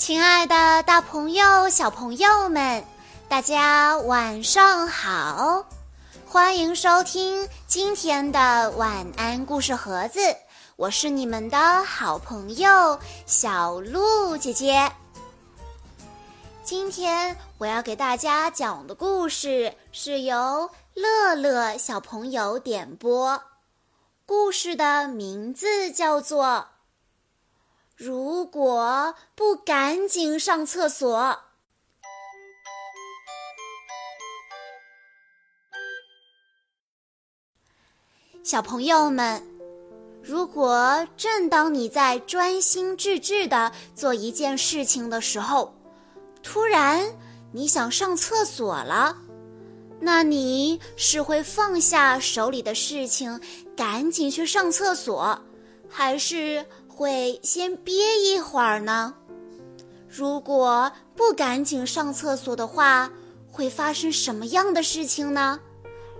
[0.00, 2.82] 亲爱的，大朋友、小朋友们，
[3.28, 5.62] 大家晚上好！
[6.26, 10.18] 欢迎收听今天的晚安故事盒子，
[10.76, 14.90] 我是你们的好朋友小鹿姐姐。
[16.64, 23.38] 今天我要给大家讲的故事是由乐乐小朋友点播，
[24.24, 26.68] 故事的名字叫做。
[28.00, 31.38] 如果不赶紧上厕所，
[38.42, 39.46] 小朋友们，
[40.22, 45.74] 如果正当你在专心致志的做一件事情的时候，
[46.42, 47.14] 突然
[47.52, 49.14] 你想上厕所了，
[50.00, 53.38] 那你是会放下手里的事情，
[53.76, 55.38] 赶紧去上厕所，
[55.86, 56.64] 还是？
[57.00, 59.14] 会先憋一会儿呢。
[60.06, 63.10] 如果不赶紧上厕所的话，
[63.50, 65.58] 会发生什么样的事情呢？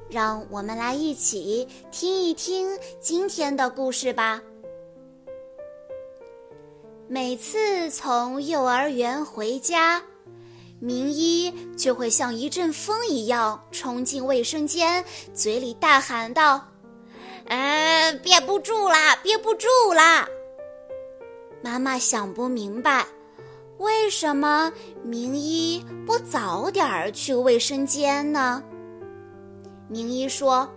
[0.09, 4.41] 让我们来一起听一听今天的故事吧。
[7.09, 10.03] 每次从幼儿园回家，
[10.81, 16.69] 明一就会像一阵风一样冲进卫生间，嘴里大喊道
[17.49, 20.27] ：“嗯，憋不住啦，憋不住啦！”
[21.63, 23.07] 妈妈想不明白，
[23.79, 24.73] 为什么
[25.03, 28.63] 明一不早点儿去卫生间呢？
[29.89, 30.69] 明一说：“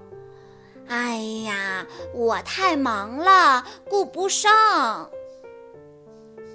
[0.88, 5.10] 哎呀，我太忙了，顾不上。”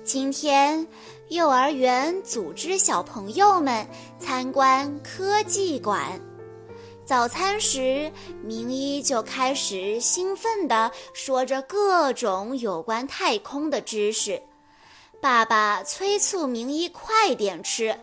[0.05, 0.87] 今天
[1.29, 3.87] 幼儿园组织小朋友们
[4.19, 6.21] 参观科技馆。
[7.09, 8.13] 早餐时，
[8.45, 14.43] 明一就开始兴奋地说着各种有关太空的知识。
[15.19, 17.99] 爸爸催促明一快点吃，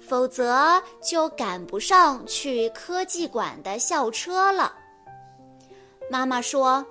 [0.00, 4.74] 否则就赶不上去科技馆的校车了。
[6.10, 6.84] 妈妈说：“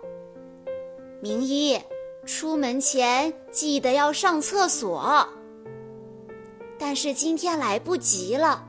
[1.19, 1.77] 明一，
[2.25, 5.27] 出门前记得要上厕所。”
[6.79, 8.63] 但是今天来不及了。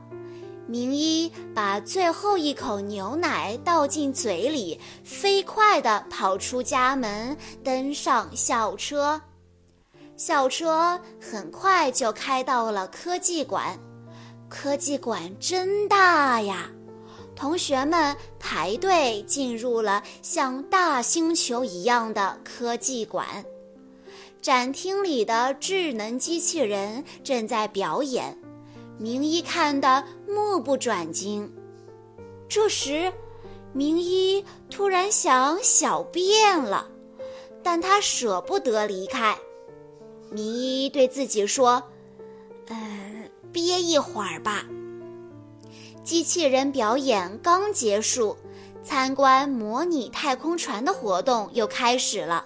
[0.69, 9.19] 明一把最后一口牛奶倒进嘴里，飞快地跑出家门，登上校车。
[10.15, 13.79] 校车很快就开到了科技馆。
[14.47, 16.69] 科技馆真大呀！
[17.35, 23.25] 同学们排队进入了像大星球一样的科技馆。
[24.41, 28.37] 展厅里的智能机器人正在表演。
[28.99, 31.51] 明一看得目不转睛。
[32.49, 33.11] 这时，
[33.71, 36.87] 明一突然想小便了，
[37.63, 39.37] 但他舍不得离开。
[40.29, 41.81] 明一对自己说
[42.67, 44.65] ：“嗯，憋一会儿吧。”
[46.03, 48.35] 机器人表演刚结束，
[48.83, 52.45] 参观模拟太空船的活动又开始了。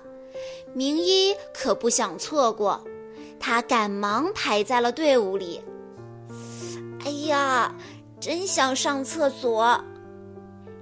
[0.73, 2.83] 明一可不想错过，
[3.39, 5.61] 他赶忙排在了队伍里。
[7.05, 7.73] 哎呀，
[8.19, 9.77] 真想上厕所！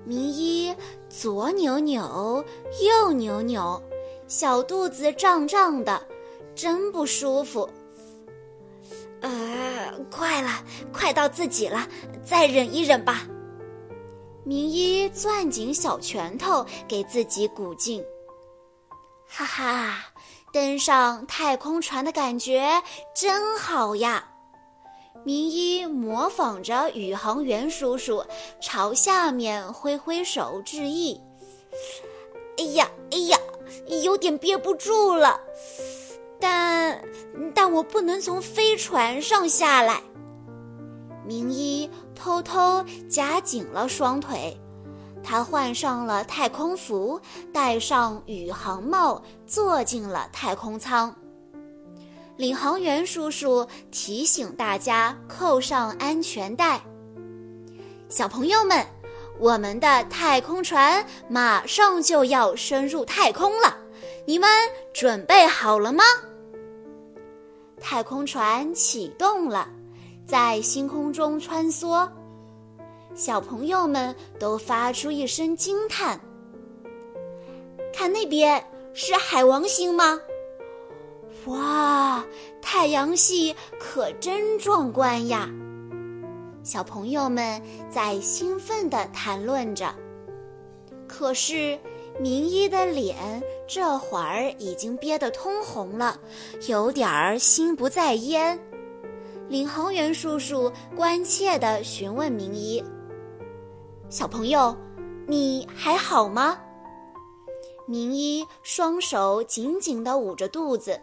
[0.06, 0.76] 明一
[1.10, 2.44] 左扭扭，
[2.84, 3.82] 右扭扭，
[4.28, 6.02] 小肚子胀胀的，
[6.56, 7.70] 真不舒服。
[9.22, 11.88] 呃，快了，快到自己了，
[12.24, 13.22] 再忍一忍吧。
[14.44, 18.04] 明一攥紧小拳头，给自己鼓劲。
[19.28, 19.98] 哈哈，
[20.52, 22.82] 登上太空船的感觉
[23.16, 24.31] 真好呀！
[25.24, 28.24] 明一模仿着宇航员叔叔，
[28.60, 31.22] 朝下面挥挥手致意。
[32.58, 33.38] 哎呀，哎呀，
[34.04, 35.40] 有点憋不住了，
[36.40, 37.04] 但
[37.54, 40.02] 但我不能从飞船上下来。
[41.24, 44.60] 明一偷偷夹紧了双腿，
[45.24, 47.22] 他换上了太空服，
[47.54, 51.16] 戴上宇航帽，坐进了太空舱。
[52.42, 56.82] 领航员叔叔提醒大家扣上安全带。
[58.10, 58.84] 小朋友们，
[59.38, 63.78] 我们的太空船马上就要升入太空了，
[64.26, 64.50] 你们
[64.92, 66.04] 准备好了吗？
[67.80, 69.70] 太空船启动了，
[70.26, 72.10] 在星空中穿梭，
[73.14, 76.20] 小朋友们都发出一声惊叹
[77.94, 78.66] ：“看那边，
[78.96, 80.20] 是海王星吗？”
[81.46, 82.24] 哇，
[82.62, 85.50] 太阳系可真壮观呀！
[86.64, 87.60] 小朋友们
[87.90, 89.94] 在兴奋地谈论着。
[91.08, 91.80] 可是，
[92.20, 96.20] 明一的脸这会儿已经憋得通红了，
[96.68, 98.60] 有点儿心不在焉。
[99.50, 102.84] 领航员叔叔关切地询问明一
[104.10, 104.76] ：“小朋友，
[105.28, 106.60] 你还好吗？”
[107.88, 110.98] 明一双手紧紧地捂着肚子，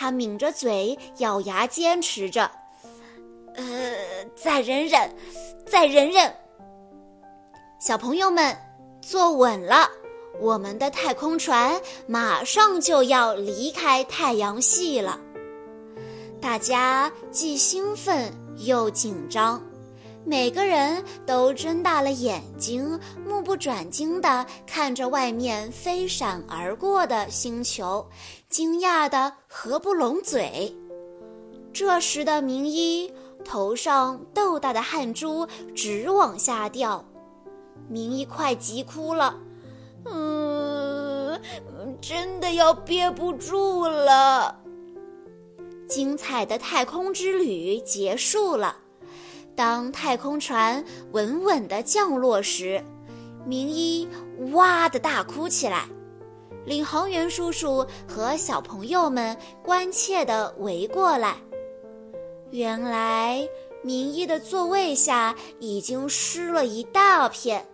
[0.00, 2.50] 他抿着嘴，咬牙坚持着
[3.54, 3.94] ：“呃，
[4.34, 5.14] 再忍忍，
[5.66, 6.34] 再忍忍。”
[7.78, 8.56] 小朋友们，
[9.02, 9.86] 坐稳了，
[10.40, 15.20] 我们的太空船马上就要离开太阳系了。
[16.40, 19.62] 大家既兴奋又紧张，
[20.24, 28.06] 每个人都睁大了眼睛，目不转睛地看着外面飞闪而过的星球，
[28.48, 30.76] 惊讶得合不拢嘴。
[31.72, 33.12] 这时的明一
[33.44, 37.04] 头上豆大的汗珠直往下掉，
[37.88, 39.36] 明一快急哭了
[40.04, 41.40] ：“嗯，
[42.00, 44.60] 真的要憋不住了。”
[45.88, 48.76] 精彩的太空之旅结束了。
[49.54, 52.82] 当太空船稳稳地降落时，
[53.44, 54.08] 明一
[54.52, 55.86] 哇的大哭起来。
[56.66, 61.36] 领航员叔叔和小朋友们关切地围过来。
[62.50, 63.48] 原来，
[63.82, 67.66] 明一的座位下已经湿了一大片。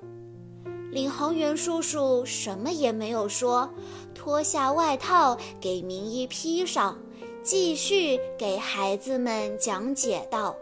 [0.93, 3.69] 领航员叔叔什么也没有说，
[4.15, 6.97] 脱下外套给明一披上。
[7.43, 10.57] 继续给孩子们讲解道：“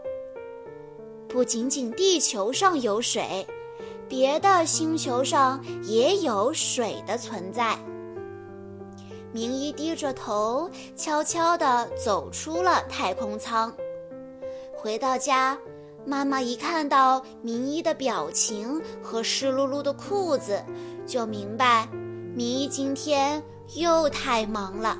[1.35, 3.45] 不仅仅地球上有水，
[4.07, 7.77] 别的星球上也有水的存在。”
[9.33, 13.75] 明一低着头，悄悄地走出了太空舱。
[14.77, 15.57] 回到家，
[16.05, 20.63] 妈妈一看到明一的表情和湿漉漉的裤子，
[21.05, 21.85] 就明白
[22.33, 23.43] 明一今天
[23.75, 24.97] 又太忙了。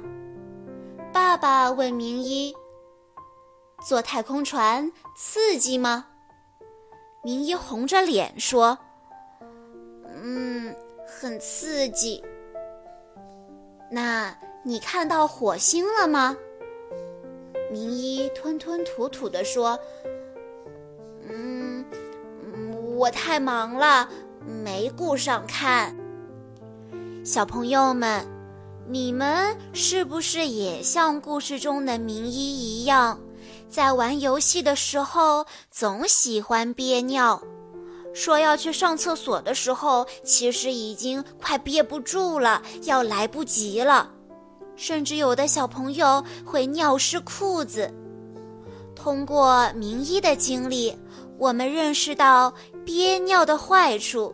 [1.13, 2.53] 爸爸问明一
[3.87, 6.07] ：“坐太空船刺激吗？”
[7.25, 8.77] 明一红着脸说
[10.13, 10.75] ：“嗯，
[11.07, 12.23] 很刺激。”
[13.89, 14.31] 那
[14.63, 16.37] 你看到火星了吗？
[17.71, 19.79] 明一吞吞吐吐地说
[21.27, 21.83] ：“嗯，
[22.95, 24.07] 我太忙了，
[24.63, 25.95] 没顾上看。”
[27.25, 28.23] 小朋友们。
[28.87, 33.19] 你们是不是也像故事中的明一一样，
[33.69, 37.41] 在玩游戏的时候总喜欢憋尿？
[38.13, 44.09] 说要去上厕所的时候，其实已经快憋不住了，要来不及了。
[44.77, 47.93] 甚至有的小朋友会尿湿裤子。
[48.95, 50.97] 通过明一的经历，
[51.37, 52.53] 我们认识到
[52.85, 54.33] 憋尿的坏处，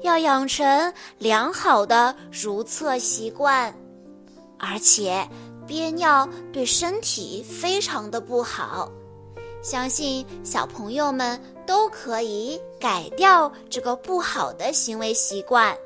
[0.00, 3.72] 要养成良好的如厕习惯。
[4.58, 5.28] 而且
[5.66, 8.90] 憋尿对身体非常的不好，
[9.62, 15.76] 相信小朋友们都可以改掉这个不好的行为习惯。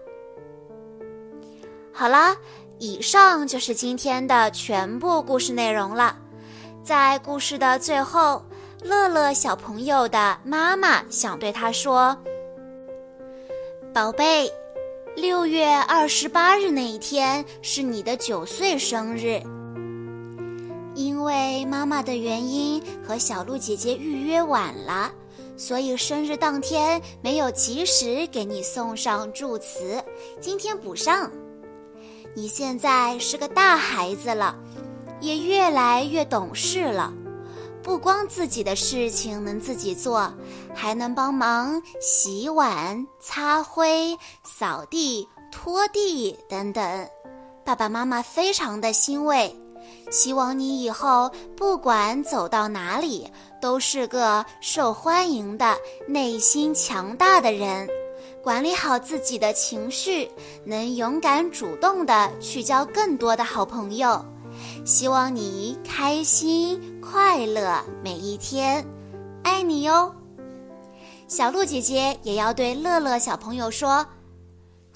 [1.93, 2.37] 好啦，
[2.79, 6.17] 以上就是今天的全部故事内容了。
[6.83, 8.43] 在故事的最后，
[8.83, 12.17] 乐乐小朋友的妈妈想对他说
[13.93, 14.51] ：“宝贝。”
[15.17, 19.41] 六月二十八日那一天是你的九岁生日，
[21.27, 25.11] 因为妈妈的原因和小鹿姐姐预约晚了，
[25.57, 30.01] 所以生日当天没有及时给你送上祝词，
[30.41, 31.29] 今天补上。
[32.37, 34.57] 你现在是个大孩子了，
[35.21, 37.13] 也越来越懂事了，
[37.83, 40.33] 不光自己的事情能自己做。
[40.77, 47.11] 还能帮忙洗碗、擦灰、扫地、拖地等等，
[47.65, 49.53] 爸爸妈妈非常的欣慰。
[50.11, 57.89] 希望你以后不管走到哪里，都是个受欢迎的、内心强大的人，
[58.43, 60.31] 管理好自己的情绪，
[60.65, 64.25] 能勇敢主动的去交更多的好朋友。
[64.85, 68.87] 希望你开心快乐每一天，
[69.43, 70.15] 爱你哟。
[71.29, 74.07] 小鹿姐姐也要对乐乐小朋友说：“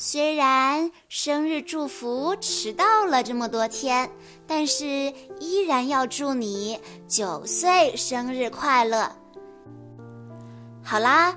[0.03, 4.11] 虽然生日祝福迟到了这么多天，
[4.47, 9.13] 但是依然要祝你九岁生日快乐。”
[10.83, 11.37] 好啦，